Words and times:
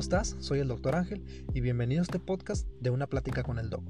¿cómo 0.00 0.16
estás? 0.16 0.34
Soy 0.38 0.60
el 0.60 0.68
Dr. 0.68 0.96
Ángel 0.96 1.22
y 1.52 1.60
bienvenido 1.60 2.00
a 2.00 2.04
este 2.04 2.18
podcast 2.18 2.66
de 2.80 2.88
Una 2.88 3.06
Plática 3.06 3.42
con 3.42 3.58
el 3.58 3.68
Doc. 3.68 3.82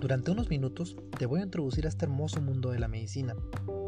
Durante 0.00 0.30
unos 0.30 0.48
minutos 0.48 0.96
te 1.18 1.26
voy 1.26 1.40
a 1.40 1.42
introducir 1.42 1.84
a 1.84 1.90
este 1.90 2.06
hermoso 2.06 2.40
mundo 2.40 2.70
de 2.70 2.78
la 2.78 2.88
medicina. 2.88 3.36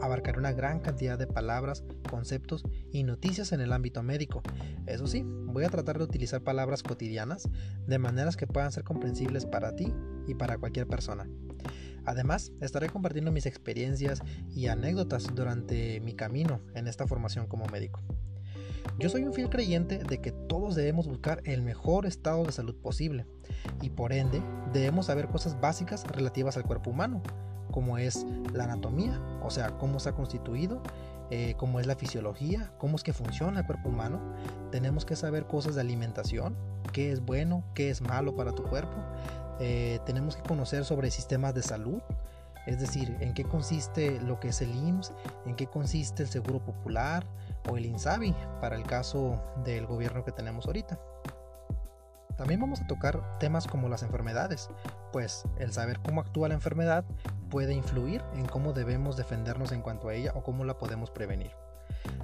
Abarcaré 0.03 0.39
una 0.39 0.53
gran 0.53 0.81
cantidad 0.81 1.19
de 1.19 1.27
palabras, 1.27 1.83
conceptos 2.11 2.63
y 2.93 3.05
noticias 3.05 3.53
en 3.53 3.63
el 3.63 3.73
ámbito 3.73 4.03
médico. 4.03 4.43
Eso 4.85 5.07
sí, 5.07 5.23
voy 5.25 5.65
a 5.65 5.71
tratar 5.71 5.97
de 5.97 6.05
utilizar 6.05 6.43
palabras 6.43 6.83
cotidianas 6.83 7.49
de 7.87 7.99
maneras 7.99 8.37
que 8.37 8.47
puedan 8.47 8.71
ser 8.71 8.85
comprensibles 8.85 9.47
para 9.47 9.75
ti 9.75 9.95
y 10.27 10.35
para 10.35 10.59
cualquier 10.59 10.87
persona. 10.87 11.27
Además, 12.05 12.53
estaré 12.61 12.91
compartiendo 12.91 13.33
mis 13.33 13.47
experiencias 13.47 14.21
y 14.55 14.67
anécdotas 14.67 15.35
durante 15.35 16.01
mi 16.01 16.13
camino 16.13 16.61
en 16.75 16.87
esta 16.87 17.07
formación 17.07 17.47
como 17.47 17.65
médico. 17.69 18.03
Yo 18.99 19.09
soy 19.09 19.25
un 19.25 19.33
fiel 19.33 19.51
creyente 19.51 19.99
de 19.99 20.21
que 20.21 20.33
todos 20.33 20.75
debemos 20.75 21.07
buscar 21.07 21.43
el 21.45 21.63
mejor 21.63 22.07
estado 22.07 22.45
de 22.45 22.53
salud 22.53 22.75
posible 22.77 23.27
y 23.83 23.91
por 23.91 24.13
ende 24.13 24.43
debemos 24.73 25.07
saber 25.07 25.29
cosas 25.29 25.61
básicas 25.61 26.07
relativas 26.07 26.57
al 26.57 26.65
cuerpo 26.65 26.91
humano, 26.91 27.23
como 27.71 27.99
es 27.99 28.25
la 28.53 28.65
anatomía, 28.65 29.21
o 29.43 29.51
sea, 29.51 29.77
cómo 29.79 30.01
se 30.01 30.09
ha 30.09 30.13
constituido, 30.13 30.83
eh, 31.31 31.55
cómo 31.57 31.81
es 31.81 31.87
la 31.87 31.97
fisiología, 31.97 32.73
cómo 32.79 32.97
es 32.97 33.03
que 33.03 33.13
funciona 33.13 33.61
el 33.61 33.67
cuerpo 33.67 33.89
humano. 33.89 34.21
Tenemos 34.71 35.05
que 35.05 35.17
saber 35.17 35.47
cosas 35.47 35.75
de 35.75 35.81
alimentación, 35.81 36.57
qué 36.93 37.13
es 37.13 37.21
bueno, 37.21 37.65
qué 37.75 37.91
es 37.91 38.01
malo 38.01 38.35
para 38.37 38.53
tu 38.53 38.63
cuerpo. 38.63 38.97
Eh, 39.59 39.99
tenemos 40.07 40.37
que 40.37 40.43
conocer 40.43 40.85
sobre 40.85 41.11
sistemas 41.11 41.55
de 41.55 41.63
salud, 41.63 42.01
es 42.67 42.81
decir, 42.81 43.17
en 43.21 43.33
qué 43.35 43.45
consiste 43.45 44.21
lo 44.21 44.41
que 44.41 44.49
es 44.49 44.61
el 44.61 44.75
IMSS, 44.75 45.13
en 45.47 45.55
qué 45.55 45.67
consiste 45.67 46.23
el 46.23 46.29
Seguro 46.29 46.65
Popular, 46.65 47.27
o 47.69 47.77
el 47.77 47.87
INSABI 47.87 48.35
para 48.61 48.77
el 48.77 48.85
caso 48.85 49.43
del 49.65 49.87
gobierno 49.87 50.25
que 50.25 50.33
tenemos 50.33 50.67
ahorita. 50.67 50.99
También 52.37 52.61
vamos 52.61 52.81
a 52.81 52.87
tocar 52.87 53.39
temas 53.39 53.67
como 53.67 53.89
las 53.89 54.03
enfermedades, 54.03 54.69
pues 55.13 55.45
el 55.59 55.73
saber 55.73 56.01
cómo 56.01 56.21
actúa 56.21 56.49
la 56.49 56.55
enfermedad 56.55 57.05
puede 57.51 57.73
influir 57.73 58.23
en 58.35 58.47
cómo 58.47 58.73
debemos 58.73 59.17
defendernos 59.17 59.73
en 59.73 59.81
cuanto 59.81 60.09
a 60.09 60.15
ella 60.15 60.33
o 60.35 60.43
cómo 60.43 60.65
la 60.65 60.77
podemos 60.77 61.11
prevenir. 61.11 61.53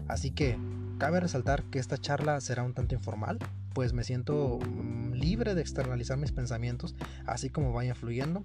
Así 0.08 0.30
que 0.30 0.58
cabe 0.98 1.20
resaltar 1.20 1.62
que 1.64 1.78
esta 1.78 1.96
charla 1.96 2.40
será 2.40 2.62
un 2.62 2.74
tanto 2.74 2.94
informal, 2.94 3.38
pues 3.72 3.92
me 3.92 4.04
siento 4.04 4.58
mm, 4.58 5.12
libre 5.12 5.54
de 5.54 5.62
externalizar 5.62 6.18
mis 6.18 6.32
pensamientos 6.32 6.94
así 7.26 7.48
como 7.48 7.72
vaya 7.72 7.94
fluyendo. 7.94 8.44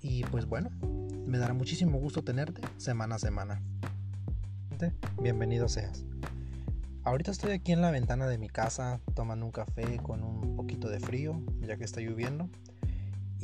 Y 0.00 0.22
pues 0.24 0.46
bueno, 0.46 0.70
me 1.26 1.38
dará 1.38 1.54
muchísimo 1.54 1.98
gusto 1.98 2.22
tenerte 2.22 2.60
semana 2.76 3.16
a 3.16 3.18
semana. 3.18 3.62
Bienvenido 5.20 5.68
seas. 5.68 6.04
Ahorita 7.04 7.30
estoy 7.30 7.52
aquí 7.52 7.72
en 7.72 7.82
la 7.82 7.90
ventana 7.90 8.26
de 8.26 8.38
mi 8.38 8.48
casa 8.48 8.98
tomando 9.12 9.44
un 9.44 9.52
café 9.52 9.98
con 9.98 10.24
un 10.24 10.56
poquito 10.56 10.88
de 10.88 11.00
frío, 11.00 11.38
ya 11.60 11.76
que 11.76 11.84
está 11.84 12.00
lloviendo. 12.00 12.48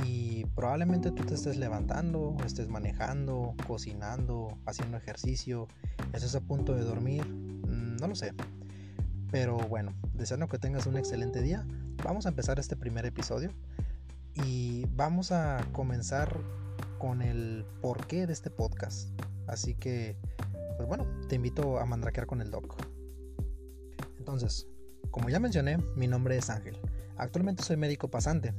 Y 0.06 0.46
probablemente 0.54 1.10
tú 1.10 1.24
te 1.24 1.34
estés 1.34 1.58
levantando, 1.58 2.38
estés 2.46 2.68
manejando, 2.68 3.54
cocinando, 3.66 4.56
haciendo 4.64 4.96
ejercicio, 4.96 5.68
estés 6.14 6.34
a 6.34 6.40
punto 6.40 6.74
de 6.74 6.80
dormir, 6.84 7.26
mm, 7.26 7.96
no 7.96 8.08
lo 8.08 8.14
sé. 8.14 8.32
Pero 9.30 9.58
bueno, 9.58 9.92
deseando 10.14 10.48
que 10.48 10.58
tengas 10.58 10.86
un 10.86 10.96
excelente 10.96 11.42
día, 11.42 11.66
vamos 12.02 12.24
a 12.24 12.30
empezar 12.30 12.58
este 12.58 12.76
primer 12.76 13.04
episodio 13.04 13.52
y 14.42 14.86
vamos 14.96 15.32
a 15.32 15.62
comenzar 15.72 16.40
con 16.98 17.20
el 17.20 17.66
porqué 17.82 18.26
de 18.26 18.32
este 18.32 18.48
podcast. 18.48 19.10
Así 19.46 19.74
que, 19.74 20.16
pues 20.78 20.88
bueno, 20.88 21.04
te 21.28 21.34
invito 21.34 21.78
a 21.78 21.84
mandraquear 21.84 22.26
con 22.26 22.40
el 22.40 22.50
doc. 22.50 22.99
Entonces, 24.32 24.68
como 25.10 25.28
ya 25.28 25.40
mencioné, 25.40 25.78
mi 25.96 26.06
nombre 26.06 26.36
es 26.36 26.50
Ángel. 26.50 26.78
Actualmente 27.16 27.64
soy 27.64 27.76
médico 27.76 28.08
pasante. 28.08 28.54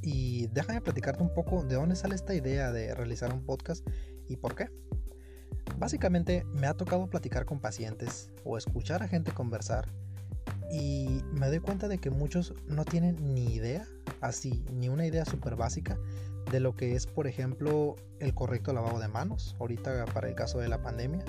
Y 0.00 0.46
déjame 0.48 0.80
platicarte 0.80 1.24
un 1.24 1.34
poco 1.34 1.64
de 1.64 1.74
dónde 1.74 1.96
sale 1.96 2.14
esta 2.14 2.34
idea 2.34 2.70
de 2.70 2.94
realizar 2.94 3.34
un 3.34 3.44
podcast 3.44 3.84
y 4.28 4.36
por 4.36 4.54
qué. 4.54 4.70
Básicamente 5.76 6.44
me 6.52 6.68
ha 6.68 6.74
tocado 6.74 7.08
platicar 7.10 7.46
con 7.46 7.58
pacientes 7.58 8.30
o 8.44 8.56
escuchar 8.56 9.02
a 9.02 9.08
gente 9.08 9.32
conversar 9.32 9.88
y 10.70 11.24
me 11.32 11.48
doy 11.48 11.58
cuenta 11.58 11.88
de 11.88 11.98
que 11.98 12.10
muchos 12.10 12.54
no 12.68 12.84
tienen 12.84 13.34
ni 13.34 13.54
idea, 13.54 13.88
así, 14.20 14.64
ni 14.72 14.88
una 14.88 15.04
idea 15.04 15.24
súper 15.24 15.56
básica 15.56 15.98
de 16.52 16.60
lo 16.60 16.76
que 16.76 16.94
es, 16.94 17.06
por 17.06 17.26
ejemplo, 17.26 17.96
el 18.20 18.34
correcto 18.34 18.72
lavado 18.72 19.00
de 19.00 19.08
manos, 19.08 19.56
ahorita 19.58 20.04
para 20.06 20.28
el 20.28 20.36
caso 20.36 20.60
de 20.60 20.68
la 20.68 20.80
pandemia, 20.80 21.24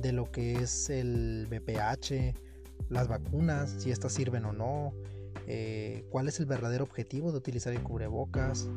de 0.00 0.12
lo 0.12 0.30
que 0.30 0.54
es 0.54 0.90
el 0.90 1.48
BPH, 1.50 2.45
las 2.88 3.08
vacunas, 3.08 3.74
si 3.78 3.90
estas 3.90 4.12
sirven 4.12 4.44
o 4.44 4.52
no, 4.52 4.92
eh, 5.46 6.04
cuál 6.10 6.28
es 6.28 6.40
el 6.40 6.46
verdadero 6.46 6.84
objetivo 6.84 7.30
de 7.30 7.38
utilizar 7.38 7.72
el 7.72 7.82
cubrebocas. 7.82 8.68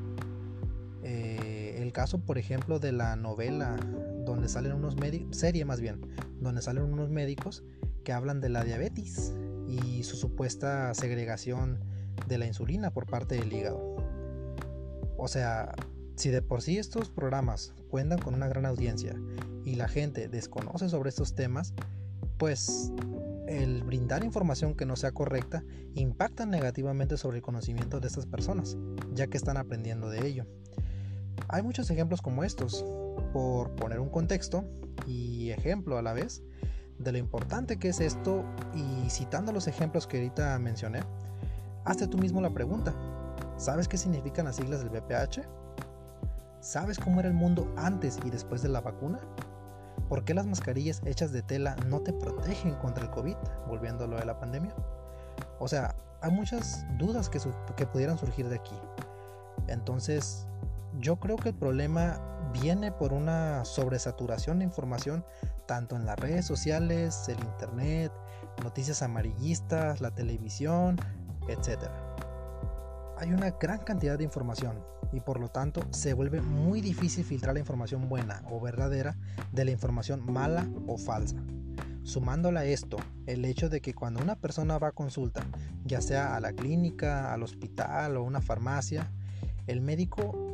Eh, 1.03 1.77
el 1.81 1.91
caso, 1.91 2.19
por 2.19 2.37
ejemplo, 2.37 2.79
de 2.79 2.91
la 2.91 3.15
novela 3.15 3.77
donde 4.25 4.49
salen 4.49 4.73
unos 4.73 4.95
médicos, 4.95 5.37
serie 5.37 5.65
más 5.65 5.79
bien, 5.79 6.01
donde 6.39 6.61
salen 6.61 6.83
unos 6.83 7.09
médicos 7.09 7.63
que 8.03 8.13
hablan 8.13 8.41
de 8.41 8.49
la 8.49 8.63
diabetes 8.63 9.33
y 9.67 10.03
su 10.03 10.15
supuesta 10.17 10.93
segregación 10.93 11.79
de 12.27 12.37
la 12.37 12.45
insulina 12.45 12.91
por 12.91 13.05
parte 13.05 13.35
del 13.35 13.51
hígado. 13.51 13.95
O 15.17 15.27
sea, 15.27 15.73
si 16.15 16.29
de 16.29 16.41
por 16.41 16.61
sí 16.61 16.77
estos 16.77 17.09
programas 17.09 17.73
cuentan 17.89 18.19
con 18.19 18.33
una 18.35 18.47
gran 18.47 18.65
audiencia 18.65 19.15
y 19.65 19.75
la 19.75 19.87
gente 19.87 20.27
desconoce 20.27 20.89
sobre 20.89 21.09
estos 21.09 21.33
temas, 21.33 21.73
pues 22.37 22.91
el 23.49 23.83
brindar 23.83 24.23
información 24.23 24.75
que 24.75 24.85
no 24.85 24.95
sea 24.95 25.11
correcta 25.11 25.63
impacta 25.95 26.45
negativamente 26.45 27.17
sobre 27.17 27.37
el 27.37 27.43
conocimiento 27.43 27.99
de 27.99 28.07
estas 28.07 28.27
personas, 28.27 28.77
ya 29.13 29.27
que 29.27 29.37
están 29.37 29.57
aprendiendo 29.57 30.09
de 30.09 30.25
ello. 30.25 30.45
Hay 31.47 31.63
muchos 31.63 31.89
ejemplos 31.89 32.21
como 32.21 32.43
estos, 32.43 32.85
por 33.33 33.75
poner 33.75 33.99
un 33.99 34.09
contexto 34.09 34.65
y 35.07 35.49
ejemplo 35.49 35.97
a 35.97 36.03
la 36.03 36.13
vez 36.13 36.43
de 36.99 37.11
lo 37.11 37.17
importante 37.17 37.77
que 37.77 37.89
es 37.89 37.99
esto 38.01 38.45
y 38.75 39.09
citando 39.09 39.51
los 39.51 39.67
ejemplos 39.67 40.05
que 40.05 40.17
ahorita 40.17 40.59
mencioné, 40.59 40.99
hazte 41.85 42.07
tú 42.07 42.19
mismo 42.19 42.41
la 42.41 42.51
pregunta, 42.51 42.93
¿sabes 43.57 43.87
qué 43.87 43.97
significan 43.97 44.45
las 44.45 44.57
siglas 44.57 44.81
del 44.81 44.89
BPH? 44.89 45.41
¿Sabes 46.61 46.99
cómo 46.99 47.19
era 47.19 47.29
el 47.29 47.35
mundo 47.35 47.73
antes 47.77 48.19
y 48.25 48.29
después 48.29 48.61
de 48.61 48.69
la 48.69 48.81
vacuna? 48.81 49.19
¿Por 50.09 50.25
qué 50.25 50.33
las 50.33 50.47
mascarillas 50.47 51.01
hechas 51.05 51.31
de 51.31 51.43
tela 51.43 51.75
no 51.85 52.01
te 52.01 52.11
protegen 52.11 52.73
contra 52.75 53.03
el 53.03 53.11
COVID? 53.11 53.35
Volviendo 53.67 54.05
a 54.05 54.07
lo 54.07 54.17
de 54.17 54.25
la 54.25 54.39
pandemia. 54.39 54.73
O 55.59 55.67
sea, 55.67 55.95
hay 56.21 56.31
muchas 56.31 56.83
dudas 56.97 57.29
que, 57.29 57.39
que 57.77 57.85
pudieran 57.85 58.17
surgir 58.17 58.49
de 58.49 58.55
aquí. 58.55 58.75
Entonces, 59.67 60.47
yo 60.97 61.19
creo 61.19 61.37
que 61.37 61.49
el 61.49 61.55
problema 61.55 62.19
viene 62.59 62.91
por 62.91 63.13
una 63.13 63.63
sobresaturación 63.63 64.59
de 64.59 64.65
información 64.65 65.23
tanto 65.67 65.95
en 65.95 66.07
las 66.07 66.17
redes 66.17 66.45
sociales, 66.47 67.29
el 67.29 67.39
internet, 67.41 68.11
noticias 68.63 69.03
amarillistas, 69.03 70.01
la 70.01 70.09
televisión, 70.09 70.97
etc. 71.47 71.83
Hay 73.17 73.31
una 73.31 73.51
gran 73.51 73.77
cantidad 73.79 74.17
de 74.17 74.23
información 74.23 74.83
y 75.11 75.19
por 75.21 75.39
lo 75.39 75.49
tanto 75.49 75.81
se 75.91 76.13
vuelve 76.13 76.41
muy 76.41 76.81
difícil 76.81 77.23
filtrar 77.23 77.53
la 77.53 77.59
información 77.59 78.09
buena 78.09 78.43
o 78.49 78.59
verdadera 78.59 79.17
de 79.51 79.65
la 79.65 79.71
información 79.71 80.23
mala 80.31 80.67
o 80.87 80.97
falsa. 80.97 81.37
Sumándole 82.03 82.59
a 82.59 82.65
esto 82.65 82.97
el 83.27 83.45
hecho 83.45 83.69
de 83.69 83.81
que 83.81 83.93
cuando 83.93 84.21
una 84.21 84.35
persona 84.35 84.77
va 84.77 84.89
a 84.89 84.91
consulta, 84.93 85.43
ya 85.85 86.01
sea 86.01 86.35
a 86.35 86.39
la 86.39 86.53
clínica, 86.53 87.33
al 87.33 87.43
hospital 87.43 88.17
o 88.17 88.23
una 88.23 88.41
farmacia, 88.41 89.11
el 89.67 89.81
médico 89.81 90.49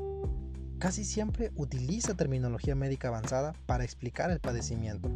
casi 0.79 1.05
siempre 1.05 1.51
utiliza 1.55 2.15
terminología 2.15 2.75
médica 2.75 3.07
avanzada 3.07 3.53
para 3.65 3.83
explicar 3.83 4.31
el 4.31 4.39
padecimiento. 4.39 5.09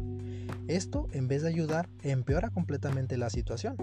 Esto, 0.68 1.08
en 1.12 1.28
vez 1.28 1.42
de 1.42 1.48
ayudar, 1.48 1.88
empeora 2.02 2.50
completamente 2.50 3.18
la 3.18 3.30
situación, 3.30 3.76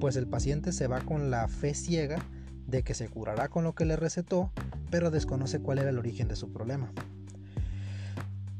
pues 0.00 0.16
el 0.16 0.26
paciente 0.26 0.72
se 0.72 0.86
va 0.86 1.00
con 1.00 1.30
la 1.30 1.48
fe 1.48 1.74
ciega 1.74 2.18
de 2.66 2.82
que 2.82 2.94
se 2.94 3.08
curará 3.08 3.48
con 3.48 3.64
lo 3.64 3.74
que 3.74 3.84
le 3.84 3.96
recetó, 3.96 4.52
pero 4.90 5.10
desconoce 5.10 5.60
cuál 5.60 5.78
era 5.78 5.90
el 5.90 5.98
origen 5.98 6.28
de 6.28 6.36
su 6.36 6.52
problema. 6.52 6.92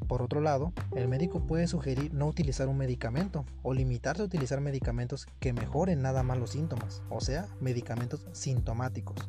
Por 0.09 0.23
otro 0.23 0.41
lado, 0.41 0.73
el 0.97 1.07
médico 1.07 1.47
puede 1.47 1.67
sugerir 1.67 2.15
no 2.15 2.27
utilizar 2.27 2.67
un 2.69 2.79
medicamento 2.79 3.45
o 3.63 3.75
limitarse 3.75 4.23
a 4.23 4.25
utilizar 4.25 4.61
medicamentos 4.61 5.27
que 5.39 5.53
mejoren 5.53 6.01
nada 6.01 6.23
más 6.23 6.39
los 6.39 6.51
síntomas, 6.51 7.03
o 7.11 7.21
sea, 7.21 7.47
medicamentos 7.61 8.27
sintomáticos. 8.33 9.29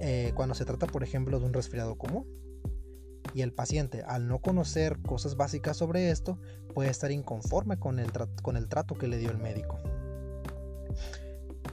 Eh, 0.00 0.32
cuando 0.34 0.54
se 0.54 0.64
trata, 0.64 0.86
por 0.86 1.02
ejemplo, 1.02 1.38
de 1.38 1.46
un 1.46 1.52
resfriado 1.52 1.96
común. 1.96 2.26
Y 3.34 3.42
el 3.42 3.52
paciente, 3.52 4.02
al 4.06 4.28
no 4.28 4.38
conocer 4.38 4.98
cosas 5.02 5.36
básicas 5.36 5.76
sobre 5.76 6.10
esto, 6.10 6.38
puede 6.74 6.88
estar 6.88 7.10
inconforme 7.10 7.78
con 7.78 7.98
el, 7.98 8.10
con 8.42 8.56
el 8.56 8.68
trato 8.68 8.94
que 8.94 9.08
le 9.08 9.18
dio 9.18 9.30
el 9.30 9.38
médico. 9.38 9.78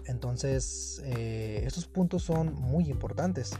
Entonces, 0.06 1.02
eh, 1.06 1.64
estos 1.66 1.88
puntos 1.88 2.24
son 2.24 2.54
muy 2.54 2.90
importantes. 2.90 3.54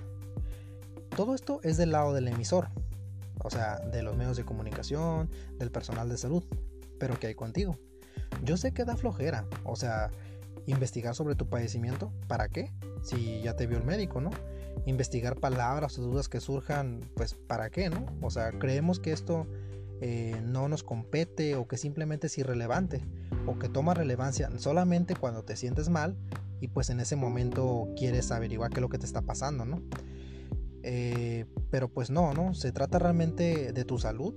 Todo 1.16 1.36
esto 1.36 1.60
es 1.64 1.78
del 1.78 1.92
lado 1.92 2.14
del 2.14 2.28
emisor, 2.28 2.70
o 3.44 3.50
sea, 3.50 3.80
de 3.80 4.02
los 4.02 4.16
medios 4.18 4.38
de 4.38 4.46
comunicación, 4.46 5.30
del 5.60 5.72
personal 5.72 6.10
de 6.10 6.18
salud. 6.18 6.44
Pero 7.00 7.20
¿qué 7.20 7.28
hay 7.28 7.36
contigo? 7.36 7.78
Yo 8.44 8.58
sé 8.58 8.74
que 8.74 8.84
da 8.84 8.96
flojera, 8.96 9.46
o 9.64 9.76
sea, 9.76 10.10
investigar 10.66 11.16
sobre 11.16 11.36
tu 11.36 11.48
padecimiento. 11.48 12.12
¿Para 12.28 12.50
qué? 12.50 12.72
Si 13.04 13.42
ya 13.42 13.56
te 13.56 13.68
vio 13.68 13.78
el 13.78 13.84
médico, 13.84 14.22
¿no? 14.22 14.32
Investigar 14.86 15.36
palabras 15.36 16.00
o 16.00 16.02
dudas 16.02 16.30
que 16.30 16.40
surjan, 16.40 17.02
pues 17.16 17.36
¿para 17.36 17.70
qué, 17.70 17.90
no? 17.90 18.06
O 18.22 18.32
sea, 18.32 18.52
creemos 18.52 19.00
que 19.00 19.12
esto 19.12 19.48
eh, 20.02 20.42
no 20.44 20.68
nos 20.68 20.84
compete 20.84 21.56
o 21.56 21.68
que 21.68 21.78
simplemente 21.78 22.28
es 22.28 22.38
irrelevante 22.38 23.02
o 23.46 23.60
que 23.60 23.70
toma 23.70 23.94
relevancia 23.94 24.50
solamente 24.58 25.16
cuando 25.16 25.44
te 25.44 25.56
sientes 25.56 25.90
mal 25.90 26.18
y 26.60 26.70
pues 26.70 26.90
en 26.90 27.00
ese 27.00 27.16
momento 27.16 27.90
quieres 27.96 28.32
averiguar 28.32 28.72
qué 28.72 28.78
es 28.78 28.82
lo 28.82 28.90
que 28.90 28.98
te 28.98 29.06
está 29.06 29.22
pasando, 29.22 29.66
¿no? 29.66 29.82
Eh, 30.84 31.46
pero 31.72 31.88
pues 31.88 32.10
no, 32.10 32.34
¿no? 32.34 32.54
Se 32.54 32.72
trata 32.72 33.00
realmente 33.00 33.72
de 33.72 33.86
tu 33.86 33.98
salud 33.98 34.34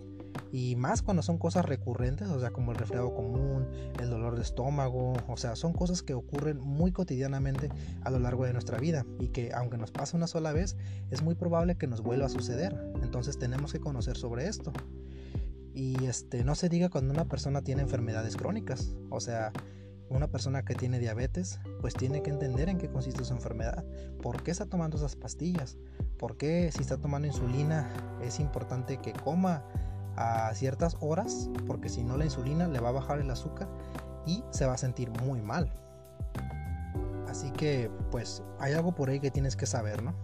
y 0.52 0.76
más 0.76 1.02
cuando 1.02 1.22
son 1.22 1.38
cosas 1.38 1.64
recurrentes, 1.64 2.28
o 2.28 2.40
sea, 2.40 2.50
como 2.50 2.72
el 2.72 2.78
resfriado 2.78 3.14
común, 3.14 3.66
el 4.00 4.10
dolor 4.10 4.36
de 4.36 4.42
estómago, 4.42 5.14
o 5.28 5.36
sea, 5.36 5.56
son 5.56 5.72
cosas 5.72 6.02
que 6.02 6.14
ocurren 6.14 6.58
muy 6.58 6.92
cotidianamente 6.92 7.68
a 8.02 8.10
lo 8.10 8.18
largo 8.18 8.44
de 8.44 8.52
nuestra 8.52 8.78
vida 8.78 9.04
y 9.18 9.28
que 9.28 9.52
aunque 9.52 9.76
nos 9.76 9.90
pasa 9.90 10.16
una 10.16 10.26
sola 10.26 10.52
vez, 10.52 10.76
es 11.10 11.22
muy 11.22 11.34
probable 11.34 11.76
que 11.76 11.86
nos 11.86 12.00
vuelva 12.00 12.26
a 12.26 12.30
suceder. 12.30 12.76
Entonces 13.02 13.38
tenemos 13.38 13.72
que 13.72 13.80
conocer 13.80 14.16
sobre 14.16 14.46
esto. 14.46 14.72
Y 15.74 16.06
este, 16.06 16.42
no 16.42 16.54
se 16.54 16.70
diga 16.70 16.88
cuando 16.88 17.12
una 17.12 17.26
persona 17.26 17.62
tiene 17.62 17.82
enfermedades 17.82 18.36
crónicas, 18.36 18.96
o 19.10 19.20
sea, 19.20 19.52
una 20.08 20.28
persona 20.28 20.64
que 20.64 20.74
tiene 20.74 20.98
diabetes, 20.98 21.58
pues 21.80 21.94
tiene 21.94 22.22
que 22.22 22.30
entender 22.30 22.68
en 22.68 22.78
qué 22.78 22.88
consiste 22.88 23.24
su 23.24 23.34
enfermedad, 23.34 23.84
por 24.22 24.42
qué 24.42 24.50
está 24.50 24.66
tomando 24.66 24.96
esas 24.96 25.16
pastillas, 25.16 25.76
por 26.18 26.36
qué 26.36 26.70
si 26.72 26.82
está 26.82 26.96
tomando 26.96 27.26
insulina 27.26 27.88
es 28.22 28.40
importante 28.40 28.98
que 28.98 29.12
coma 29.12 29.64
a 30.16 30.52
ciertas 30.54 30.96
horas, 31.00 31.50
porque 31.66 31.88
si 31.88 32.02
no 32.02 32.16
la 32.16 32.24
insulina 32.24 32.68
le 32.68 32.80
va 32.80 32.88
a 32.90 32.92
bajar 32.92 33.20
el 33.20 33.30
azúcar 33.30 33.68
y 34.24 34.42
se 34.50 34.66
va 34.66 34.74
a 34.74 34.78
sentir 34.78 35.10
muy 35.22 35.40
mal. 35.40 35.72
Así 37.28 37.50
que 37.50 37.90
pues 38.10 38.42
hay 38.58 38.72
algo 38.72 38.94
por 38.94 39.10
ahí 39.10 39.20
que 39.20 39.30
tienes 39.30 39.56
que 39.56 39.66
saber, 39.66 40.02
¿no? 40.02 40.14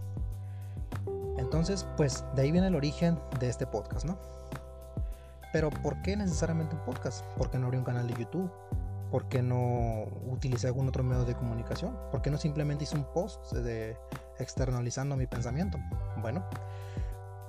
Entonces, 1.37 1.85
pues 1.97 2.25
de 2.35 2.43
ahí 2.43 2.51
viene 2.51 2.67
el 2.67 2.75
origen 2.75 3.19
de 3.39 3.49
este 3.49 3.67
podcast, 3.67 4.05
¿no? 4.05 4.17
Pero 5.51 5.69
¿por 5.69 6.01
qué 6.01 6.17
necesariamente 6.17 6.75
un 6.75 6.81
podcast? 6.81 7.23
¿Por 7.37 7.51
qué 7.51 7.59
no 7.59 7.67
abrí 7.67 7.77
un 7.77 7.83
canal 7.83 8.07
de 8.07 8.15
YouTube? 8.15 8.49
¿Por 9.13 9.29
qué 9.29 9.43
no 9.43 10.05
utilicé 10.25 10.65
algún 10.65 10.87
otro 10.87 11.03
medio 11.03 11.23
de 11.23 11.35
comunicación? 11.35 11.95
¿Por 12.09 12.23
qué 12.23 12.31
no 12.31 12.39
simplemente 12.39 12.85
hice 12.85 12.95
un 12.95 13.05
post 13.13 13.53
de 13.53 13.95
externalizando 14.39 15.15
mi 15.15 15.27
pensamiento? 15.27 15.77
Bueno, 16.19 16.43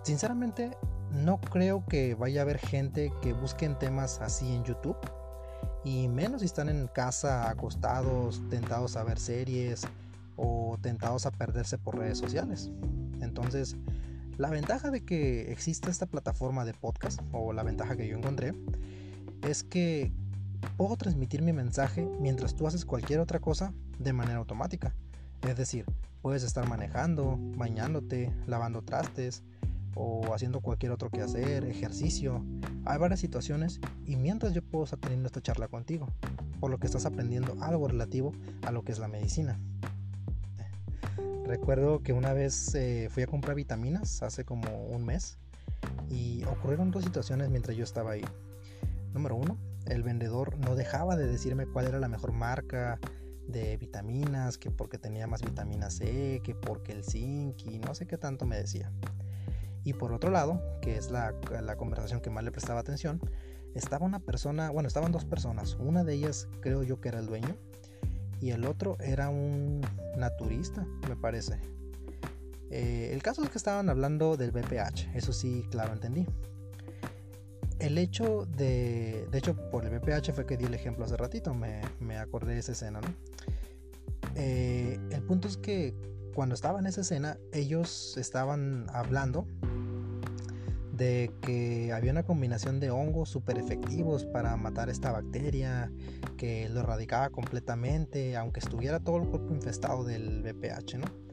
sinceramente 0.02 0.76
no 1.10 1.40
creo 1.40 1.82
que 1.86 2.16
vaya 2.16 2.42
a 2.42 2.42
haber 2.42 2.58
gente 2.58 3.10
que 3.22 3.32
busquen 3.32 3.78
temas 3.78 4.20
así 4.20 4.54
en 4.54 4.62
YouTube. 4.62 4.98
Y 5.84 6.06
menos 6.08 6.42
si 6.42 6.48
están 6.48 6.68
en 6.68 6.86
casa 6.86 7.48
acostados, 7.48 8.42
tentados 8.50 8.96
a 8.96 9.04
ver 9.04 9.18
series 9.18 9.86
o 10.36 10.76
tentados 10.82 11.24
a 11.24 11.30
perderse 11.30 11.78
por 11.78 11.96
redes 11.96 12.18
sociales. 12.18 12.70
Entonces, 13.22 13.74
la 14.36 14.50
ventaja 14.50 14.90
de 14.90 15.02
que 15.02 15.50
exista 15.50 15.90
esta 15.90 16.04
plataforma 16.04 16.66
de 16.66 16.74
podcast, 16.74 17.22
o 17.32 17.54
la 17.54 17.62
ventaja 17.62 17.96
que 17.96 18.06
yo 18.06 18.18
encontré, 18.18 18.52
es 19.40 19.64
que 19.64 20.12
puedo 20.76 20.96
transmitir 20.96 21.42
mi 21.42 21.52
mensaje 21.52 22.08
mientras 22.20 22.54
tú 22.54 22.66
haces 22.66 22.84
cualquier 22.84 23.20
otra 23.20 23.40
cosa 23.40 23.72
de 23.98 24.12
manera 24.12 24.38
automática. 24.38 24.94
Es 25.42 25.56
decir, 25.56 25.84
puedes 26.22 26.42
estar 26.42 26.68
manejando, 26.68 27.38
bañándote, 27.56 28.32
lavando 28.46 28.82
trastes 28.82 29.42
o 29.94 30.34
haciendo 30.34 30.60
cualquier 30.60 30.92
otro 30.92 31.10
que 31.10 31.20
hacer, 31.20 31.64
ejercicio. 31.64 32.44
Hay 32.84 32.98
varias 32.98 33.20
situaciones 33.20 33.80
y 34.06 34.16
mientras 34.16 34.52
yo 34.52 34.62
puedo 34.62 34.84
estar 34.84 34.98
teniendo 34.98 35.26
esta 35.26 35.40
charla 35.40 35.68
contigo, 35.68 36.08
por 36.60 36.70
lo 36.70 36.78
que 36.78 36.86
estás 36.86 37.06
aprendiendo 37.06 37.56
algo 37.60 37.88
relativo 37.88 38.32
a 38.66 38.72
lo 38.72 38.82
que 38.82 38.92
es 38.92 38.98
la 38.98 39.08
medicina. 39.08 39.58
Recuerdo 41.46 42.02
que 42.02 42.14
una 42.14 42.32
vez 42.32 42.74
eh, 42.74 43.08
fui 43.10 43.22
a 43.22 43.26
comprar 43.26 43.54
vitaminas 43.54 44.22
hace 44.22 44.44
como 44.44 44.86
un 44.86 45.04
mes 45.04 45.36
y 46.10 46.42
ocurrieron 46.44 46.90
dos 46.90 47.04
situaciones 47.04 47.50
mientras 47.50 47.76
yo 47.76 47.84
estaba 47.84 48.12
ahí. 48.12 48.24
Número 49.12 49.36
uno, 49.36 49.58
el 49.86 50.02
vendedor 50.02 50.58
no 50.58 50.74
dejaba 50.76 51.16
de 51.16 51.26
decirme 51.26 51.66
cuál 51.66 51.86
era 51.86 51.98
la 51.98 52.08
mejor 52.08 52.32
marca 52.32 52.98
de 53.46 53.76
vitaminas, 53.76 54.58
que 54.58 54.70
porque 54.70 54.98
tenía 54.98 55.26
más 55.26 55.42
vitamina 55.42 55.90
C, 55.90 56.40
que 56.42 56.54
porque 56.54 56.92
el 56.92 57.04
zinc 57.04 57.66
y 57.66 57.78
no 57.78 57.94
sé 57.94 58.06
qué 58.06 58.16
tanto 58.16 58.46
me 58.46 58.56
decía. 58.56 58.90
Y 59.84 59.92
por 59.92 60.12
otro 60.12 60.30
lado, 60.30 60.62
que 60.80 60.96
es 60.96 61.10
la, 61.10 61.34
conversación 61.76 62.20
que 62.20 62.30
más 62.30 62.42
le 62.42 62.50
prestaba 62.50 62.80
atención, 62.80 63.20
estaba 63.74 64.06
una 64.06 64.18
persona, 64.18 64.70
bueno, 64.70 64.86
estaban 64.86 65.12
dos 65.12 65.26
personas. 65.26 65.76
Una 65.78 66.04
de 66.04 66.14
ellas 66.14 66.48
creo 66.60 66.82
yo 66.82 67.00
que 67.00 67.08
era 67.08 67.18
el 67.18 67.26
dueño 67.26 67.56
y 68.40 68.50
el 68.50 68.64
otro 68.64 68.96
era 69.00 69.28
un 69.28 69.82
naturista, 70.16 70.86
me 71.06 71.16
parece. 71.16 71.60
Eh, 72.70 73.10
el 73.12 73.22
caso 73.22 73.42
es 73.44 73.50
que 73.50 73.58
estaban 73.58 73.90
hablando 73.90 74.36
del 74.38 74.52
BPH, 74.52 75.14
eso 75.14 75.32
sí, 75.34 75.66
claro, 75.70 75.92
entendí. 75.92 76.26
El 77.84 77.98
hecho 77.98 78.46
de, 78.56 79.28
de 79.30 79.38
hecho, 79.38 79.54
por 79.70 79.84
el 79.84 79.98
BPH 79.98 80.32
fue 80.32 80.46
que 80.46 80.56
di 80.56 80.64
el 80.64 80.72
ejemplo 80.72 81.04
hace 81.04 81.18
ratito, 81.18 81.52
me, 81.52 81.82
me 82.00 82.16
acordé 82.16 82.54
de 82.54 82.60
esa 82.60 82.72
escena, 82.72 83.02
¿no? 83.02 83.08
Eh, 84.36 84.98
el 85.10 85.22
punto 85.22 85.48
es 85.48 85.58
que 85.58 85.94
cuando 86.34 86.54
estaba 86.54 86.78
en 86.78 86.86
esa 86.86 87.02
escena, 87.02 87.36
ellos 87.52 88.16
estaban 88.16 88.86
hablando 88.88 89.46
de 90.92 91.30
que 91.42 91.92
había 91.92 92.10
una 92.12 92.22
combinación 92.22 92.80
de 92.80 92.90
hongos 92.90 93.28
súper 93.28 93.58
efectivos 93.58 94.24
para 94.24 94.56
matar 94.56 94.88
esta 94.88 95.12
bacteria, 95.12 95.92
que 96.38 96.70
lo 96.70 96.80
erradicaba 96.80 97.28
completamente, 97.28 98.34
aunque 98.38 98.60
estuviera 98.60 98.98
todo 98.98 99.18
el 99.18 99.28
cuerpo 99.28 99.52
infestado 99.52 100.04
del 100.04 100.42
VPH, 100.42 100.94
¿no? 101.00 101.23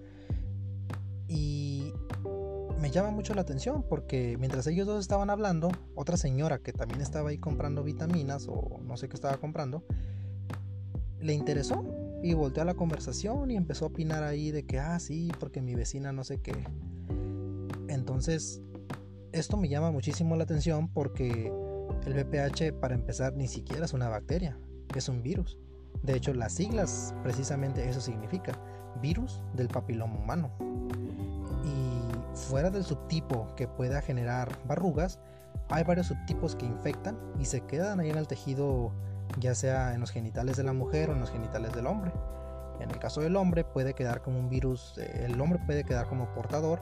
Me 2.81 2.89
llama 2.89 3.11
mucho 3.11 3.35
la 3.35 3.41
atención 3.41 3.83
porque 3.87 4.37
mientras 4.39 4.65
ellos 4.65 4.87
dos 4.87 4.99
estaban 5.01 5.29
hablando, 5.29 5.69
otra 5.93 6.17
señora 6.17 6.57
que 6.57 6.73
también 6.73 6.99
estaba 6.99 7.29
ahí 7.29 7.37
comprando 7.37 7.83
vitaminas 7.83 8.47
o 8.49 8.79
no 8.81 8.97
sé 8.97 9.07
qué 9.07 9.15
estaba 9.15 9.37
comprando, 9.37 9.83
le 11.19 11.33
interesó 11.33 11.85
y 12.23 12.33
volteó 12.33 12.63
a 12.63 12.65
la 12.65 12.73
conversación 12.73 13.51
y 13.51 13.55
empezó 13.55 13.85
a 13.85 13.87
opinar 13.89 14.23
ahí 14.23 14.49
de 14.49 14.65
que, 14.65 14.79
ah, 14.79 14.99
sí, 14.99 15.31
porque 15.39 15.61
mi 15.61 15.75
vecina 15.75 16.11
no 16.11 16.23
sé 16.23 16.41
qué. 16.41 16.55
Entonces 17.87 18.63
esto 19.31 19.57
me 19.57 19.69
llama 19.69 19.91
muchísimo 19.91 20.35
la 20.35 20.43
atención 20.43 20.89
porque 20.91 21.53
el 22.05 22.13
VPH 22.13 22.73
para 22.79 22.95
empezar 22.95 23.35
ni 23.35 23.47
siquiera 23.47 23.85
es 23.85 23.93
una 23.93 24.09
bacteria, 24.09 24.57
es 24.95 25.07
un 25.07 25.21
virus. 25.21 25.59
De 26.01 26.15
hecho, 26.15 26.33
las 26.33 26.53
siglas 26.53 27.13
precisamente 27.21 27.87
eso 27.87 28.01
significa, 28.01 28.59
virus 29.01 29.43
del 29.53 29.67
papiloma 29.67 30.17
humano. 30.17 30.70
Fuera 32.51 32.69
del 32.69 32.83
subtipo 32.83 33.47
que 33.55 33.65
pueda 33.69 34.01
generar 34.01 34.49
barrugas, 34.67 35.19
hay 35.69 35.85
varios 35.85 36.07
subtipos 36.07 36.53
que 36.53 36.65
infectan 36.65 37.17
y 37.39 37.45
se 37.45 37.61
quedan 37.61 38.01
ahí 38.01 38.09
en 38.09 38.17
el 38.17 38.27
tejido, 38.27 38.91
ya 39.39 39.55
sea 39.55 39.93
en 39.93 40.01
los 40.01 40.11
genitales 40.11 40.57
de 40.57 40.63
la 40.63 40.73
mujer 40.73 41.09
o 41.09 41.13
en 41.13 41.21
los 41.21 41.31
genitales 41.31 41.71
del 41.71 41.87
hombre. 41.87 42.11
En 42.81 42.91
el 42.91 42.99
caso 42.99 43.21
del 43.21 43.37
hombre 43.37 43.63
puede 43.63 43.93
quedar 43.93 44.21
como 44.21 44.37
un 44.37 44.49
virus, 44.49 44.97
eh, 44.97 45.27
el 45.29 45.39
hombre 45.39 45.61
puede 45.65 45.85
quedar 45.85 46.07
como 46.07 46.25
portador 46.33 46.81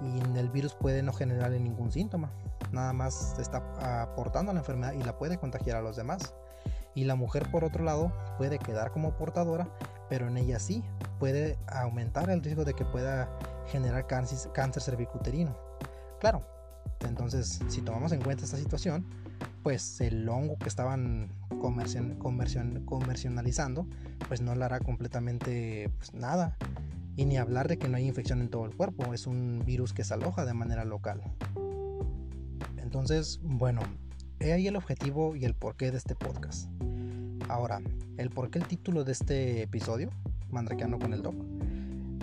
y 0.00 0.38
el 0.38 0.48
virus 0.50 0.72
puede 0.74 1.02
no 1.02 1.12
generarle 1.12 1.58
ningún 1.58 1.90
síntoma. 1.90 2.30
Nada 2.70 2.92
más 2.92 3.36
está 3.40 3.60
aportando 4.02 4.52
la 4.52 4.60
enfermedad 4.60 4.92
y 4.92 5.02
la 5.02 5.18
puede 5.18 5.36
contagiar 5.36 5.78
a 5.78 5.82
los 5.82 5.96
demás. 5.96 6.32
Y 6.94 7.06
la 7.06 7.16
mujer, 7.16 7.50
por 7.50 7.64
otro 7.64 7.82
lado, 7.82 8.12
puede 8.38 8.60
quedar 8.60 8.92
como 8.92 9.16
portadora, 9.16 9.66
pero 10.08 10.28
en 10.28 10.36
ella 10.36 10.60
sí 10.60 10.84
puede 11.18 11.58
aumentar 11.66 12.30
el 12.30 12.40
riesgo 12.40 12.64
de 12.64 12.74
que 12.74 12.84
pueda 12.84 13.28
generar 13.68 14.06
cáncer, 14.06 14.52
cáncer 14.52 14.82
cervicuterino. 14.82 15.56
Claro, 16.20 16.46
entonces 17.00 17.60
si 17.68 17.82
tomamos 17.82 18.12
en 18.12 18.20
cuenta 18.20 18.44
esta 18.44 18.56
situación, 18.56 19.06
pues 19.62 20.00
el 20.00 20.28
hongo 20.28 20.56
que 20.58 20.68
estaban 20.68 21.30
comercializando, 21.58 23.86
pues 24.28 24.40
no 24.40 24.54
le 24.54 24.64
hará 24.64 24.80
completamente 24.80 25.90
pues, 25.98 26.14
nada 26.14 26.56
y 27.16 27.26
ni 27.26 27.36
hablar 27.36 27.68
de 27.68 27.78
que 27.78 27.88
no 27.88 27.96
hay 27.96 28.06
infección 28.06 28.40
en 28.40 28.48
todo 28.48 28.64
el 28.64 28.74
cuerpo, 28.74 29.12
es 29.12 29.26
un 29.26 29.62
virus 29.64 29.92
que 29.92 30.04
se 30.04 30.14
aloja 30.14 30.44
de 30.44 30.54
manera 30.54 30.84
local. 30.84 31.22
Entonces, 32.78 33.40
bueno, 33.42 33.80
he 34.40 34.52
ahí 34.52 34.66
el 34.66 34.76
objetivo 34.76 35.36
y 35.36 35.44
el 35.44 35.54
porqué 35.54 35.90
de 35.90 35.98
este 35.98 36.14
podcast. 36.14 36.68
Ahora, 37.48 37.82
el 38.16 38.30
porqué 38.30 38.58
el 38.58 38.66
título 38.66 39.04
de 39.04 39.12
este 39.12 39.62
episodio, 39.62 40.10
Mandrakeando 40.50 40.98
con 40.98 41.12
el 41.12 41.22
Doc, 41.22 41.34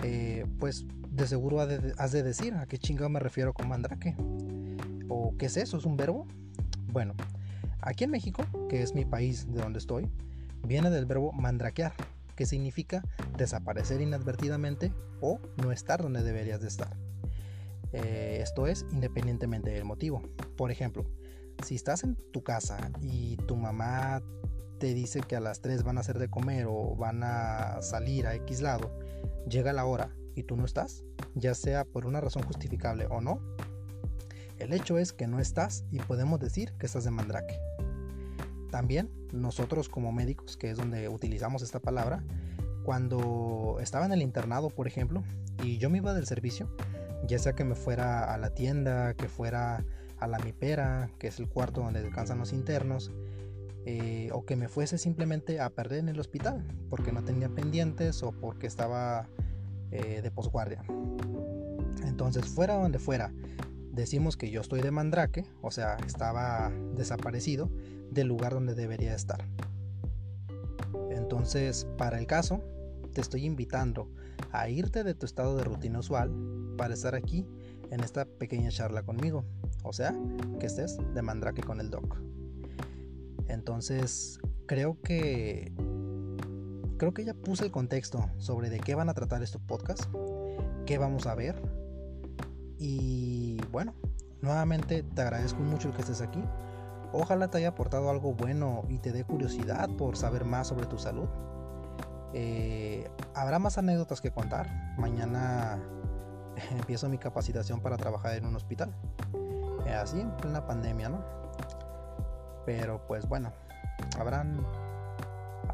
eh, 0.02 0.44
pues 0.58 0.86
de 1.20 1.26
seguro 1.26 1.60
has 1.60 2.12
de 2.12 2.22
decir 2.22 2.54
a 2.54 2.66
qué 2.66 2.78
chingado 2.78 3.10
me 3.10 3.20
refiero 3.20 3.52
con 3.52 3.68
mandrake. 3.68 4.16
¿O 5.08 5.36
qué 5.36 5.46
es 5.46 5.56
eso? 5.58 5.76
¿Es 5.76 5.84
un 5.84 5.96
verbo? 5.96 6.26
Bueno, 6.86 7.14
aquí 7.82 8.04
en 8.04 8.10
México, 8.10 8.42
que 8.70 8.82
es 8.82 8.94
mi 8.94 9.04
país 9.04 9.46
de 9.52 9.60
donde 9.60 9.80
estoy, 9.80 10.10
viene 10.66 10.88
del 10.88 11.04
verbo 11.04 11.32
mandrakear, 11.32 11.92
que 12.36 12.46
significa 12.46 13.02
desaparecer 13.36 14.00
inadvertidamente 14.00 14.94
o 15.20 15.40
no 15.62 15.72
estar 15.72 16.02
donde 16.02 16.22
deberías 16.22 16.62
de 16.62 16.68
estar. 16.68 16.96
Eh, 17.92 18.38
esto 18.42 18.66
es 18.66 18.86
independientemente 18.90 19.70
del 19.70 19.84
motivo. 19.84 20.22
Por 20.56 20.70
ejemplo, 20.70 21.04
si 21.62 21.74
estás 21.74 22.02
en 22.02 22.16
tu 22.32 22.42
casa 22.42 22.78
y 23.02 23.36
tu 23.36 23.56
mamá 23.56 24.22
te 24.78 24.94
dice 24.94 25.20
que 25.20 25.36
a 25.36 25.40
las 25.40 25.60
3 25.60 25.82
van 25.82 25.98
a 25.98 26.00
hacer 26.00 26.18
de 26.18 26.30
comer 26.30 26.64
o 26.66 26.96
van 26.96 27.22
a 27.22 27.82
salir 27.82 28.26
a 28.26 28.34
X 28.36 28.62
lado, 28.62 28.90
llega 29.46 29.74
la 29.74 29.84
hora 29.84 30.16
y 30.34 30.44
tú 30.44 30.56
no 30.56 30.64
estás, 30.64 31.04
ya 31.34 31.54
sea 31.54 31.84
por 31.84 32.06
una 32.06 32.20
razón 32.20 32.42
justificable 32.42 33.06
o 33.10 33.20
no, 33.20 33.40
el 34.58 34.72
hecho 34.72 34.98
es 34.98 35.12
que 35.12 35.26
no 35.26 35.40
estás 35.40 35.84
y 35.90 35.98
podemos 35.98 36.38
decir 36.38 36.72
que 36.78 36.86
estás 36.86 37.04
de 37.04 37.10
mandrake. 37.10 37.58
También 38.70 39.10
nosotros 39.32 39.88
como 39.88 40.12
médicos, 40.12 40.56
que 40.56 40.70
es 40.70 40.76
donde 40.76 41.08
utilizamos 41.08 41.62
esta 41.62 41.80
palabra, 41.80 42.22
cuando 42.84 43.78
estaba 43.80 44.06
en 44.06 44.12
el 44.12 44.22
internado, 44.22 44.70
por 44.70 44.86
ejemplo, 44.86 45.22
y 45.62 45.78
yo 45.78 45.90
me 45.90 45.98
iba 45.98 46.14
del 46.14 46.26
servicio, 46.26 46.68
ya 47.26 47.38
sea 47.38 47.54
que 47.54 47.64
me 47.64 47.74
fuera 47.74 48.32
a 48.32 48.38
la 48.38 48.50
tienda, 48.50 49.14
que 49.14 49.28
fuera 49.28 49.84
a 50.18 50.26
la 50.26 50.38
mipera, 50.38 51.10
que 51.18 51.28
es 51.28 51.38
el 51.38 51.48
cuarto 51.48 51.80
donde 51.80 52.02
descansan 52.02 52.38
los 52.38 52.52
internos, 52.52 53.10
eh, 53.86 54.28
o 54.32 54.44
que 54.44 54.56
me 54.56 54.68
fuese 54.68 54.98
simplemente 54.98 55.58
a 55.58 55.70
perder 55.70 56.00
en 56.00 56.10
el 56.10 56.20
hospital 56.20 56.62
porque 56.90 57.12
no 57.12 57.24
tenía 57.24 57.48
pendientes 57.48 58.22
o 58.22 58.30
porque 58.30 58.66
estaba 58.66 59.26
eh, 59.90 60.20
de 60.22 60.30
posguardia. 60.30 60.82
Entonces, 62.04 62.46
fuera 62.46 62.74
donde 62.74 62.98
fuera, 62.98 63.32
decimos 63.92 64.36
que 64.36 64.50
yo 64.50 64.60
estoy 64.60 64.80
de 64.80 64.90
mandrake, 64.90 65.44
o 65.62 65.70
sea, 65.70 65.96
estaba 66.06 66.70
desaparecido 66.96 67.70
del 68.10 68.28
lugar 68.28 68.52
donde 68.52 68.74
debería 68.74 69.14
estar. 69.14 69.44
Entonces, 71.10 71.86
para 71.96 72.18
el 72.18 72.26
caso, 72.26 72.62
te 73.12 73.20
estoy 73.20 73.44
invitando 73.44 74.08
a 74.52 74.68
irte 74.68 75.04
de 75.04 75.14
tu 75.14 75.26
estado 75.26 75.56
de 75.56 75.64
rutina 75.64 75.98
usual 75.98 76.30
para 76.76 76.94
estar 76.94 77.14
aquí 77.14 77.46
en 77.90 78.00
esta 78.00 78.24
pequeña 78.24 78.70
charla 78.70 79.02
conmigo. 79.02 79.44
O 79.82 79.92
sea, 79.92 80.14
que 80.58 80.66
estés 80.66 80.98
de 81.14 81.22
mandrake 81.22 81.62
con 81.62 81.80
el 81.80 81.90
doc. 81.90 82.16
Entonces, 83.48 84.40
creo 84.66 85.00
que 85.02 85.72
creo 87.00 87.14
que 87.14 87.24
ya 87.24 87.32
puse 87.32 87.64
el 87.64 87.70
contexto 87.70 88.28
sobre 88.36 88.68
de 88.68 88.78
qué 88.78 88.94
van 88.94 89.08
a 89.08 89.14
tratar 89.14 89.42
estos 89.42 89.62
podcasts, 89.62 90.06
qué 90.84 90.98
vamos 90.98 91.26
a 91.26 91.34
ver. 91.34 91.56
Y 92.76 93.56
bueno, 93.72 93.94
nuevamente 94.42 95.02
te 95.02 95.22
agradezco 95.22 95.60
mucho 95.60 95.88
el 95.88 95.94
que 95.94 96.02
estés 96.02 96.20
aquí. 96.20 96.44
Ojalá 97.14 97.48
te 97.48 97.56
haya 97.56 97.68
aportado 97.68 98.10
algo 98.10 98.34
bueno 98.34 98.84
y 98.90 98.98
te 98.98 99.12
dé 99.12 99.24
curiosidad 99.24 99.88
por 99.96 100.18
saber 100.18 100.44
más 100.44 100.68
sobre 100.68 100.84
tu 100.84 100.98
salud. 100.98 101.26
Eh, 102.34 103.10
habrá 103.34 103.58
más 103.58 103.78
anécdotas 103.78 104.20
que 104.20 104.30
contar. 104.30 104.94
Mañana 104.98 105.82
empiezo 106.70 107.08
mi 107.08 107.16
capacitación 107.16 107.80
para 107.80 107.96
trabajar 107.96 108.34
en 108.34 108.44
un 108.44 108.56
hospital. 108.56 108.94
Eh, 109.86 109.94
así 109.94 110.20
en 110.20 110.36
plena 110.36 110.66
pandemia, 110.66 111.08
¿no? 111.08 111.24
Pero 112.66 113.06
pues 113.06 113.26
bueno, 113.26 113.54
habrán, 114.18 114.66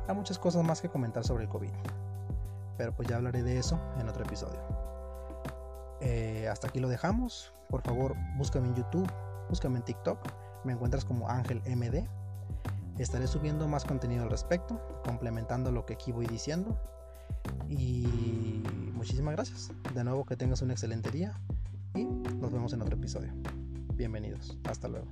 habrá 0.07 0.15
muchas 0.15 0.39
cosas 0.39 0.65
más 0.65 0.81
que 0.81 0.89
comentar 0.89 1.25
sobre 1.25 1.45
el 1.45 1.51
COVID. 1.51 1.71
Pero 2.79 2.95
pues 2.95 3.09
ya 3.09 3.17
hablaré 3.17 3.43
de 3.43 3.59
eso 3.59 3.79
en 3.99 4.09
otro 4.09 4.25
episodio. 4.25 4.61
Eh, 6.01 6.49
hasta 6.49 6.69
aquí 6.69 6.79
lo 6.79 6.89
dejamos. 6.89 7.53
Por 7.69 7.83
favor, 7.83 8.15
búscame 8.37 8.69
en 8.69 8.77
YouTube, 8.77 9.11
búscame 9.49 9.79
en 9.79 9.85
TikTok. 9.85 10.19
Me 10.65 10.75
encuentras 10.75 11.05
como 11.05 11.29
Ángel 11.29 11.61
MD. 11.67 12.09
Estaré 12.99 13.27
subiendo 13.27 13.67
más 13.67 13.85
contenido 13.85 14.23
al 14.23 14.31
respecto, 14.31 14.81
complementando 15.05 15.73
lo 15.73 15.85
que 15.87 15.95
aquí 15.95 16.13
voy 16.13 16.27
diciendo. 16.27 16.79
Y 17.69 18.63
muchísimas 18.95 19.35
gracias. 19.35 19.73
De 19.93 20.05
nuevo 20.05 20.25
que 20.25 20.37
tengas 20.37 20.63
un 20.63 20.71
excelente 20.71 21.11
día 21.11 21.33
y 21.95 22.05
nos 22.05 22.53
vemos 22.53 22.73
en 22.73 22.83
otro 22.83 22.97
episodio. 22.97 23.33
Bienvenidos. 23.95 24.57
Hasta 24.69 24.87
luego. 24.87 25.09